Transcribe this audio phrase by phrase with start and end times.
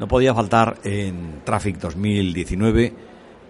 [0.00, 2.94] No podía faltar en Traffic 2019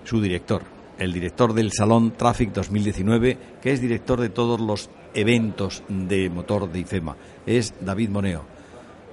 [0.02, 0.62] su director,
[0.98, 6.68] el director del Salón Traffic 2019, que es director de todos los eventos de motor
[6.72, 7.16] de IFEMA.
[7.46, 8.44] Es David Moneo.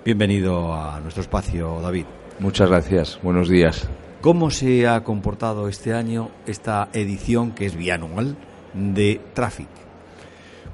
[0.04, 2.06] Bienvenido a nuestro espacio, David.
[2.40, 3.20] Muchas gracias.
[3.22, 3.88] Buenos días.
[4.22, 8.36] ¿Cómo se ha comportado este año esta edición, que es bianual,
[8.74, 9.87] de Traffic?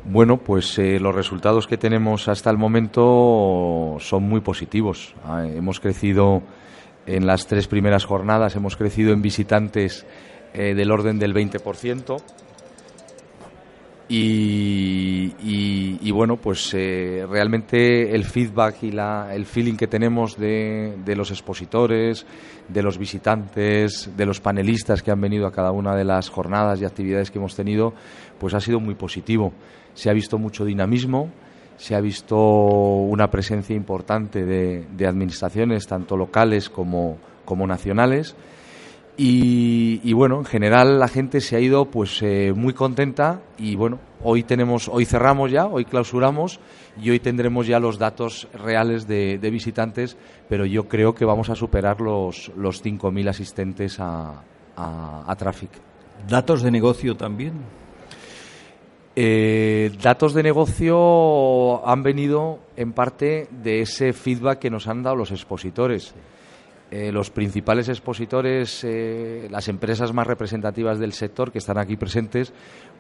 [0.05, 5.15] Bueno, pues eh, los resultados que tenemos hasta el momento son muy positivos.
[5.23, 6.41] Ah, hemos crecido
[7.05, 10.05] en las tres primeras jornadas, hemos crecido en visitantes
[10.53, 12.21] eh, del orden del 20%.
[14.09, 21.15] Y, bueno, pues eh, realmente el feedback y la, el feeling que tenemos de, de,
[21.15, 22.25] los expositores,
[22.67, 26.81] de los visitantes, de los panelistas que han venido a cada una de las jornadas
[26.81, 27.93] y actividades que hemos tenido,
[28.39, 29.53] pues ha sido muy positivo.
[29.93, 31.31] Se ha visto mucho dinamismo,
[31.77, 38.35] se ha visto una presencia importante de, de administraciones, tanto locales como, como nacionales
[39.15, 43.99] y, bueno, en general la gente se ha ido pues eh, muy contenta y bueno,
[44.23, 46.59] hoy tenemos, hoy cerramos ya, hoy clausuramos
[46.99, 50.17] y hoy tendremos ya los datos reales de, visitantes,
[50.49, 54.41] pero yo creo que vamos a superar los, los 5.000 asistentes a,
[54.75, 55.69] a, Traffic.
[56.27, 57.53] ¿Datos de negocio también?
[59.15, 65.15] Eh, datos de negocio han venido en parte de ese feedback que nos han dado
[65.17, 66.15] los expositores.
[66.95, 72.53] Eh, los principales expositores, eh, las empresas más representativas del sector que están aquí presentes,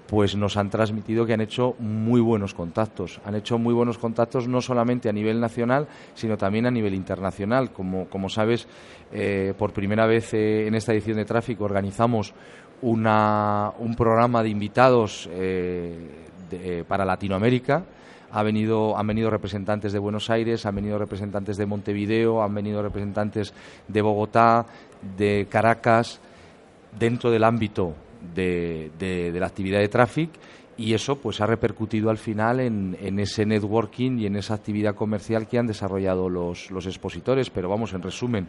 [0.07, 3.21] pues nos han transmitido que han hecho muy buenos contactos.
[3.23, 7.71] Han hecho muy buenos contactos no solamente a nivel nacional, sino también a nivel internacional.
[7.71, 8.67] Como, como sabes,
[9.11, 12.33] eh, por primera vez en esta edición de Tráfico organizamos
[12.81, 15.29] una, un programa de invitados
[16.87, 17.85] para Latinoamérica
[18.33, 22.81] ha venido, han venido representantes de Buenos Aires, han venido representantes de Montevideo, han venido
[22.81, 23.53] representantes
[23.87, 24.65] de Bogotá,
[25.15, 26.19] de Caracas,
[26.97, 27.93] dentro del ámbito
[28.33, 30.33] de, la actividad de tráfico
[30.75, 35.47] y eso pues ha repercutido al final en, ese networking y en esa actividad comercial
[35.47, 37.51] que han desarrollado los, expositores.
[37.51, 38.47] Pero vamos, en resumen,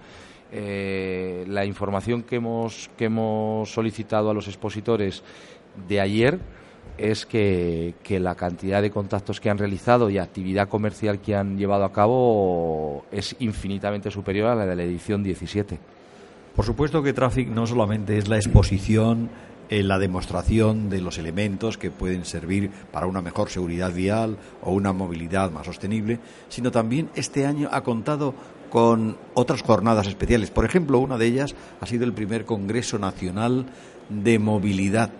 [0.50, 5.22] eh, la información que hemos, que hemos solicitado a los expositores
[5.86, 6.40] de ayer
[6.98, 11.84] es que, la cantidad de contactos que han realizado y actividad comercial que han llevado
[11.84, 15.78] a cabo es infinitamente superior a la de la edición 17.
[16.54, 19.28] Por supuesto que Traffic no solamente es la exposición,
[19.68, 24.72] eh, la demostración de los elementos que pueden servir para una mejor seguridad vial o
[24.72, 28.34] una movilidad más sostenible, sino también este año ha contado
[28.70, 30.50] con otras jornadas especiales.
[30.50, 33.66] Por ejemplo, una de ellas ha sido el primer Congreso Nacional
[34.08, 35.10] de Movilidad.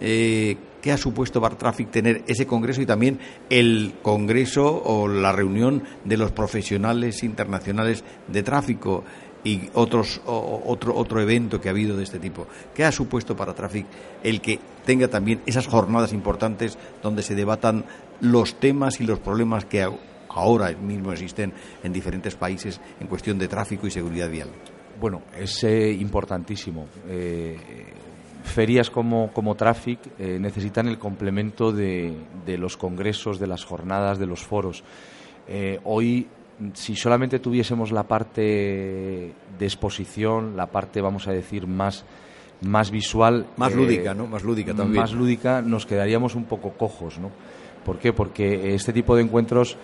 [0.00, 3.18] Eh, ¿Qué ha supuesto para Traffic tener ese congreso y también
[3.48, 9.02] el congreso o la reunión de los profesionales internacionales de tráfico
[9.44, 12.46] y otros, otro, otro evento que ha habido de este tipo?
[12.74, 13.86] ¿Qué ha supuesto para Traffic
[14.22, 17.86] el que tenga también esas jornadas importantes donde se debatan
[18.20, 19.88] los temas y los problemas que
[20.28, 24.50] ahora mismo existen en diferentes países en cuestión de tráfico y seguridad vial?
[25.00, 26.88] Bueno, es eh, importantísimo.
[27.08, 27.56] Eh,
[28.44, 34.18] ferias como, como Traffic eh, necesitan el complemento de, de, los congresos, de las jornadas,
[34.18, 34.84] de los foros.
[35.48, 36.28] Eh, hoy,
[36.74, 42.04] si solamente tuviésemos la parte de exposición, la parte, vamos a decir, más,
[42.60, 43.46] más visual.
[43.56, 44.26] Más eh, lúdica, ¿no?
[44.26, 45.00] Más lúdica también.
[45.00, 47.30] Más lúdica, nos quedaríamos un poco cojos, ¿no?
[47.84, 48.12] ¿Por qué?
[48.12, 49.76] Porque este tipo de encuentros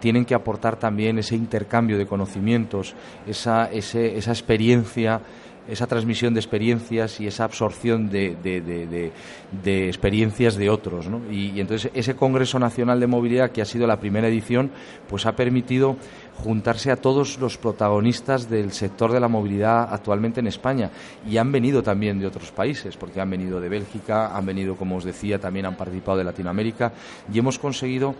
[0.00, 2.94] tienen que aportar también ese intercambio de conocimientos,
[3.26, 5.22] esa, ese, esa experiencia
[5.68, 11.08] esa transmisión de experiencias y esa absorción de, de, experiencias de otros.
[11.08, 11.20] ¿no?
[11.30, 14.70] Y, entonces ese Congreso Nacional de Movilidad, que ha sido la primera edición,
[15.08, 15.96] pues ha permitido
[16.42, 20.90] juntarse a todos los protagonistas del sector de la movilidad actualmente en España.
[21.26, 24.96] Y han venido también de otros países, porque han venido de Bélgica, han venido, como
[24.96, 26.92] os decía, también han participado de Latinoamérica,
[27.32, 28.14] y hemos conseguido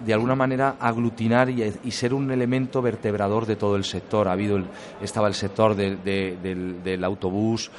[0.00, 4.28] de alguna manera aglutinar y, ser un elemento vertebrador de todo el sector.
[4.28, 4.58] Ha habido
[5.02, 7.70] estaba el sector del, autobús,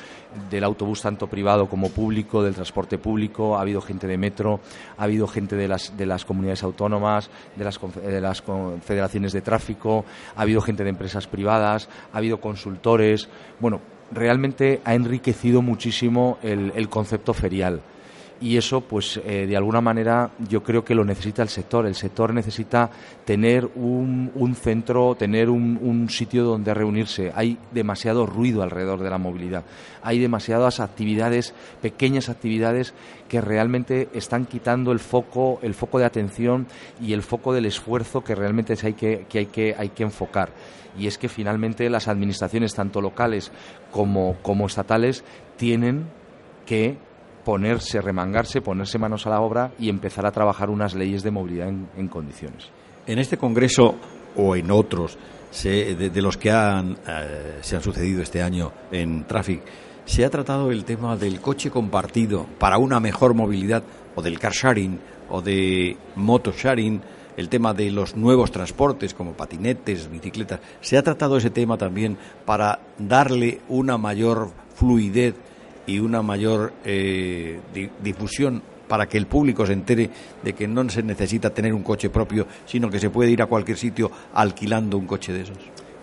[0.50, 4.60] del autobús tanto privado como público, del transporte público, ha habido gente de metro,
[4.98, 9.42] ha habido gente de las, de las comunidades autónomas, de las, de las confederaciones de
[9.42, 10.06] tráfico,
[10.36, 13.30] ha habido gente de empresas privadas, ha habido consultores.
[13.60, 13.82] Bueno,
[14.12, 17.82] realmente ha enriquecido muchísimo el concepto ferial
[18.42, 21.86] y eso pues eh, de alguna manera yo creo que lo necesita el sector.
[21.86, 22.90] El sector necesita
[23.26, 27.32] tener un, centro tener un, un, sitio donde reunirse.
[27.36, 29.64] Hay demasiado ruido alrededor de la movilidad.
[30.02, 32.94] Hay demasiadas actividades pequeñas actividades
[33.28, 36.68] que realmente están quitando el foco el foco de atención
[37.02, 40.50] y el foco del esfuerzo que realmente hay que, que hay que hay que enfocar.
[40.98, 43.52] Y es que finalmente las administraciones tanto locales
[43.92, 45.24] como, como estatales
[45.58, 46.08] tienen
[46.66, 46.98] que
[47.44, 51.70] ponerse, remangarse, ponerse manos a la obra y empezar a trabajar unas leyes de movilidad
[51.70, 52.70] en, condiciones.
[53.08, 53.96] En este Congreso
[54.36, 55.18] o en otros
[55.64, 59.62] de, los que han, eh, se han sucedido este año en Traffic,
[60.06, 63.84] se ha tratado el tema del coche compartido para una mejor movilidad
[64.16, 65.00] o del car sharing
[65.30, 67.02] o de moto sharing,
[67.38, 70.60] el tema de los nuevos transportes como patinetes, bicicletas.
[70.82, 75.36] Se ha tratado ese tema también para darle una mayor fluidez
[75.90, 77.60] y una mayor eh,
[78.04, 80.10] difusión para que el público se entere
[80.44, 83.48] de que no se necesita tener un coche propio, sino que se puede ir a
[83.48, 85.58] cualquier sitio alquilando un coche de esos.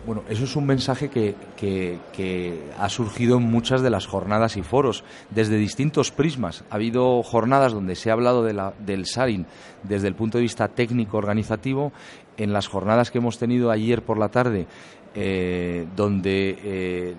[0.04, 4.62] Bueno, eso es un mensaje que, que, ha surgido en muchas de las jornadas y
[4.62, 6.62] foros, desde distintos prismas.
[6.70, 9.46] Ha habido jornadas donde se ha hablado de la, del SARIN
[9.82, 11.92] desde el punto de vista técnico-organizativo.
[12.36, 14.66] En las jornadas que hemos tenido ayer por la tarde,
[15.14, 17.14] eh, donde eh,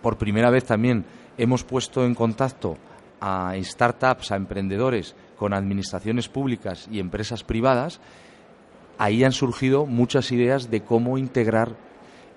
[0.00, 1.04] por primera vez también
[1.38, 2.76] Hemos puesto en contacto
[3.20, 8.00] a startups, a emprendedores con administraciones públicas y empresas privadas.
[8.98, 11.76] Ahí han surgido muchas ideas de cómo integrar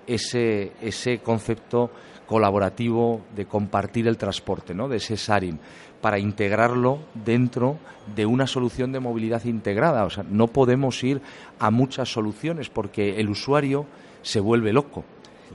[0.06, 1.90] ese, ese concepto
[2.26, 4.88] colaborativo de compartir el transporte, ¿no?
[4.88, 5.58] de ese SARIN,
[6.00, 7.78] para integrarlo dentro
[8.14, 10.04] de una solución de movilidad integrada.
[10.04, 11.20] O sea, no podemos ir
[11.58, 13.86] a muchas soluciones porque el usuario
[14.22, 15.04] se vuelve loco.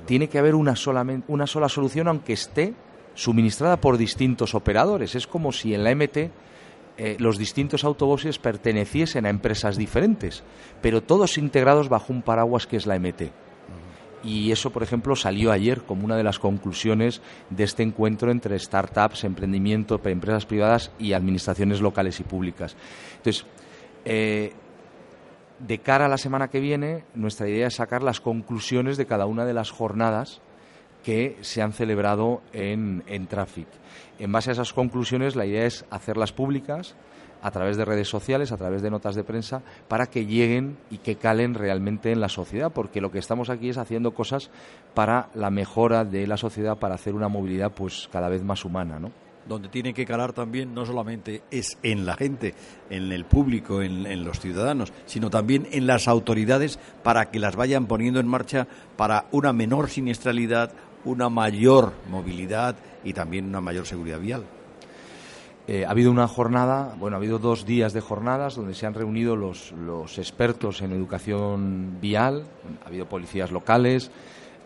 [0.05, 2.73] Tiene que haber una sola, una sola solución, aunque esté
[3.17, 5.15] suministrada por distintos operadores.
[5.15, 6.17] Es como si en la MT
[6.97, 10.43] eh, los distintos autobuses perteneciesen a empresas diferentes,
[10.81, 13.23] pero todos integrados bajo un paraguas que es la MT.
[14.23, 18.57] Y eso, por ejemplo, salió ayer como una de las conclusiones de este encuentro entre
[18.59, 22.75] startups, emprendimiento, empresas privadas y administraciones locales y públicas.
[23.17, 23.45] Entonces,
[24.05, 24.53] eh,
[25.59, 29.25] de cara a la semana que viene, nuestra idea es sacar las conclusiones de cada
[29.25, 30.41] una de las jornadas
[31.03, 33.67] que se han celebrado en, en Traffic.
[34.19, 36.95] En base a esas conclusiones, la idea es hacerlas públicas
[37.41, 40.97] a través de redes sociales, a través de notas de prensa, para que lleguen y
[40.97, 44.49] que calen realmente en la sociedad, porque lo que estamos aquí es haciendo cosas
[44.93, 48.99] para la mejora de la sociedad, para hacer una movilidad pues cada vez más humana,
[48.99, 49.11] ¿no?
[49.47, 52.53] Donde tiene que calar también no solamente es en la gente,
[52.89, 57.87] en el público, en, los ciudadanos, sino también en las autoridades para que las vayan
[57.87, 60.71] poniendo en marcha para una menor siniestralidad,
[61.05, 64.43] una mayor movilidad y también una mayor seguridad vial.
[65.69, 68.93] Eh, ha habido una jornada, bueno, ha habido dos días de jornadas donde se han
[68.93, 69.73] reunido los,
[70.17, 72.45] expertos en educación vial,
[72.85, 74.09] ha habido policías locales,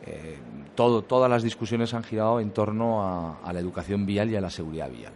[0.06, 0.38] eh,
[0.76, 4.50] todo, todas las discusiones han girado en torno a, la educación vial y a la
[4.50, 5.14] seguridad vial.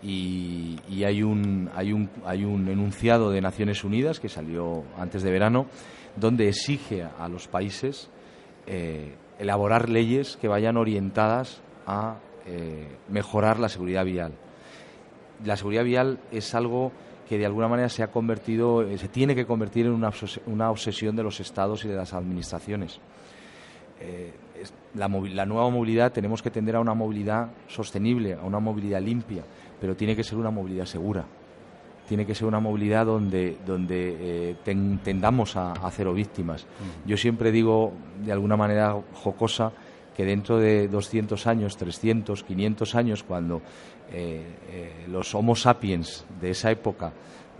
[0.00, 5.30] Y, hay, un, hay, un, hay un enunciado de Naciones Unidas que salió antes de
[5.30, 5.66] verano
[6.16, 8.08] donde exige a los países
[8.66, 14.32] eh, elaborar leyes que vayan orientadas a eh, mejorar la seguridad vial.
[15.44, 16.92] La seguridad vial es algo
[17.28, 21.22] que de alguna manera se ha convertido, se tiene que convertir en una, obsesión de
[21.22, 23.00] los estados y de las administraciones.
[24.00, 24.32] Eh,
[24.94, 29.42] la, la, nueva movilidad tenemos que tender a una movilidad sostenible, a una movilidad limpia,
[29.80, 31.24] pero tiene que ser una movilidad segura
[32.08, 34.16] tiene que ser una movilidad donde, donde
[34.64, 36.66] eh, tendamos a, cero víctimas.
[37.04, 37.92] Yo siempre digo,
[38.24, 39.72] de alguna manera jocosa,
[40.18, 43.62] que dentro de 200 años, 300, 500 años, cuando
[44.10, 47.12] eh, eh, los Homo sapiens de esa época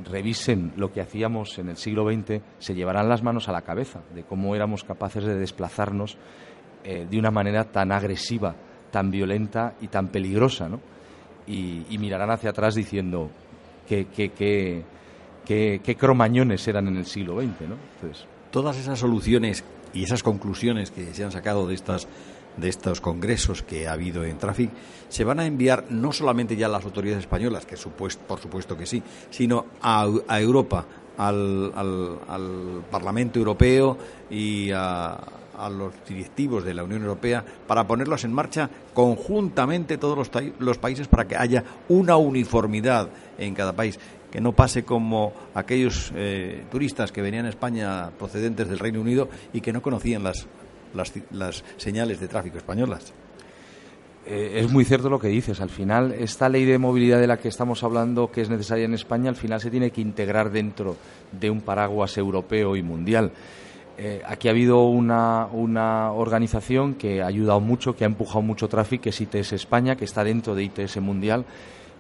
[0.05, 4.01] revisen lo que hacíamos en el siglo XX, se llevarán las manos a la cabeza
[4.15, 6.19] de cómo éramos capaces de desplazarnos
[6.85, 8.55] de una manera tan agresiva,
[8.91, 10.81] tan violenta y tan peligrosa, ¿no?
[11.47, 13.31] y mirarán hacia atrás diciendo,
[15.49, 17.69] qué, cromañones eran en el siglo XX.
[17.69, 17.77] ¿no?
[18.51, 22.07] Todas esas soluciones y esas conclusiones que se han sacado de estas
[22.61, 24.71] de estos congresos que ha habido en Traffic
[25.09, 28.87] se van a enviar no solamente ya a las autoridades españolas, que por supuesto que
[28.87, 30.07] sí, sino a,
[30.39, 30.85] Europa,
[31.17, 33.97] al, al, Parlamento Europeo
[34.31, 35.19] y a,
[35.59, 40.79] a los directivos de la Unión Europea para ponerlos en marcha conjuntamente todos los, los
[40.79, 43.99] países para que haya una uniformidad en cada país.
[44.31, 49.29] Que no pase como aquellos eh, turistas que venían a España procedentes del Reino Unido
[49.55, 50.47] y que no conocían las,
[50.95, 53.13] las, señales de tráfico españolas.
[54.27, 55.61] Eh, es muy cierto lo que dices.
[55.61, 58.95] Al final, esta ley de movilidad de la que estamos hablando, que es necesaria en
[58.95, 60.97] España, al final se tiene que integrar dentro
[61.33, 63.33] de un paraguas europeo y mundial.
[64.01, 68.69] Eh, aquí ha habido una, una, organización que ha ayudado mucho, que ha empujado mucho
[68.69, 71.45] tráfico, que es ITS España, que está dentro de ITS Mundial.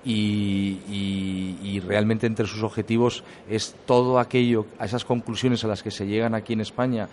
[0.05, 5.91] Y, y, realmente entre sus objetivos es todo aquello, a esas conclusiones a las que
[5.91, 7.09] se llegan aquí en España,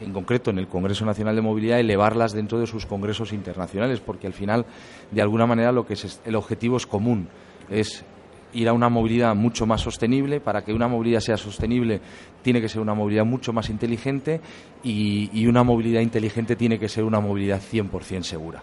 [0.00, 4.26] en concreto en el Congreso Nacional de Movilidad, elevarlas dentro de sus congresos internacionales, porque
[4.26, 4.66] al final,
[5.10, 7.28] de alguna manera, lo que es el objetivo es común,
[7.70, 8.04] es
[8.52, 10.40] ir a una movilidad mucho más sostenible.
[10.40, 12.00] Para que una movilidad sea sostenible,
[12.42, 14.40] tiene que ser una movilidad mucho más inteligente
[14.82, 18.62] y, una movilidad inteligente tiene que ser una movilidad 100% segura.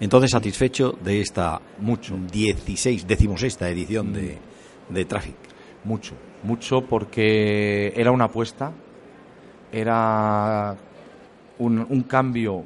[0.00, 4.38] Entonces, satisfecho de esta mucho 16, decimosexta edición de,
[4.90, 4.94] mm.
[4.94, 5.36] de Traffic.
[5.84, 8.72] Mucho, mucho porque era una apuesta,
[9.72, 10.76] era
[11.58, 12.64] un, cambio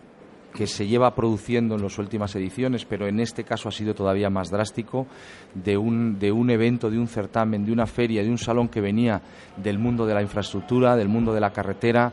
[0.53, 4.29] que se lleva produciendo en las últimas ediciones, pero en este caso ha sido todavía
[4.31, 5.07] más drástico,
[5.55, 8.81] de un, de un evento, de un certamen, de una feria, de un salón que
[8.81, 9.23] venía
[9.57, 12.13] del mundo de la infraestructura, del mundo de la carretera,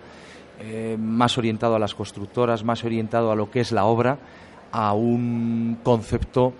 [0.59, 4.19] eh, más orientado a las constructoras, más orientado a lo que es la obra,
[4.71, 6.53] a un concepto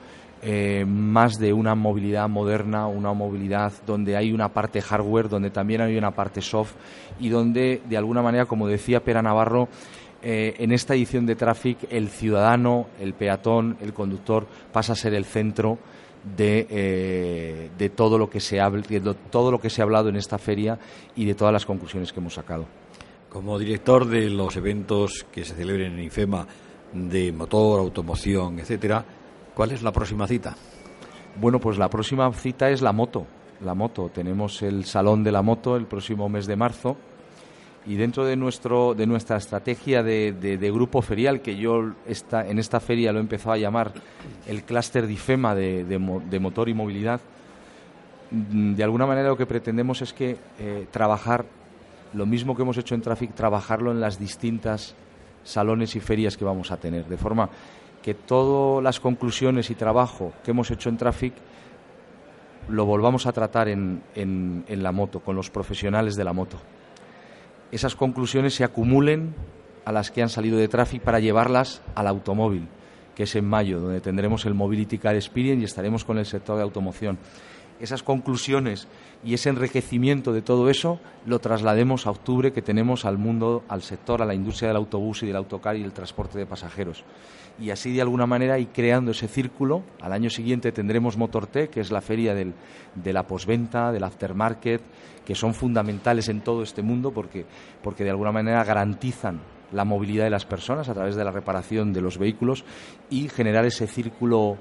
[0.46, 5.80] eh, más de una movilidad moderna, una movilidad donde hay una parte hardware, donde también
[5.80, 6.74] hay una parte soft
[7.18, 9.70] y donde, de alguna manera, como decía Pera Navarro,
[10.22, 15.14] eh, en esta edición de Traffic el ciudadano, el peatón, el conductor pasa a ser
[15.14, 15.78] el centro
[16.36, 18.70] de, eh, de todo, lo que se ha,
[19.30, 20.78] todo lo que se ha hablado en esta feria
[21.16, 22.66] y de todas las conclusiones que hemos sacado.
[23.30, 26.46] Como director de los eventos que se celebren en IFEMA
[26.92, 29.06] de motor, automoción, etcétera,
[29.54, 30.56] ¿cuál es la próxima cita?
[31.40, 33.26] Bueno, pues la próxima cita es la moto.
[33.62, 34.10] La moto.
[34.14, 36.98] Tenemos el Salón de la Moto el próximo mes de marzo
[37.86, 42.80] y dentro de nuestro de nuestra estrategia de, grupo ferial que yo esta, en esta
[42.80, 43.92] feria lo he empezado a llamar
[44.48, 47.20] el clúster difema de, de, motor y movilidad
[48.32, 51.46] de alguna manera lo que pretendemos es que eh, trabajar
[52.14, 54.96] lo mismo que hemos hecho en Traffic trabajarlo en las distintas
[55.44, 57.50] salones y ferias que vamos a tener de forma
[58.04, 61.34] que todas las conclusiones y trabajo que hemos hecho en Traffic
[62.70, 66.60] lo volvamos a tratar en, en, la moto con los profesionales de la moto
[67.74, 69.34] esas conclusiones se acumulen
[69.84, 72.68] a las que han salido de tráfico para llevarlas al automóvil,
[73.16, 76.56] que es en mayo, donde tendremos el Mobility Car Experience y estaremos con el sector
[76.58, 77.18] de automoción.
[77.84, 78.88] Esas conclusiones
[79.26, 83.82] y ese enriquecimiento de todo eso lo traslademos a octubre que tenemos al mundo, al
[83.82, 87.04] sector, a la industria del autobús y del autocar y el transporte de pasajeros
[87.60, 89.84] y así de alguna manera ir creando ese círculo.
[90.02, 94.82] Al año siguiente tendremos Motortech, que es la feria de la posventa, del aftermarket,
[95.26, 97.46] que son fundamentales en todo este mundo porque,
[97.84, 99.42] porque de alguna manera garantizan
[99.74, 102.64] la movilidad de las personas a través de la reparación de los vehículos
[103.10, 104.58] y generar ese círculo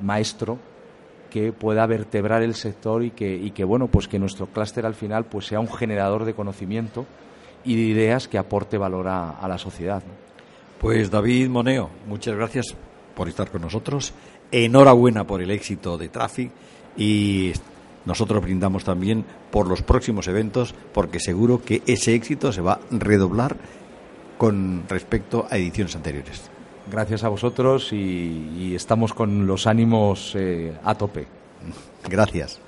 [0.00, 0.58] maestro
[1.30, 5.46] que pueda vertebrar el sector y que, bueno pues que nuestro clúster al final pues
[5.46, 7.06] sea un generador de conocimiento
[7.64, 10.02] y de ideas que aporte valor a, a la sociedad.
[10.78, 12.74] Pues David Moneo, muchas gracias
[13.14, 14.12] por estar con nosotros.
[14.50, 16.50] Enhorabuena por el éxito de Traffic
[16.96, 17.52] y
[18.04, 22.80] nosotros brindamos también por los próximos eventos porque seguro que ese éxito se va a
[22.90, 23.56] redoblar
[24.38, 26.49] con respecto a ediciones anteriores.
[26.90, 31.26] Gracias a vosotros y, estamos con los ánimos eh, a tope.
[32.08, 32.60] Gracias.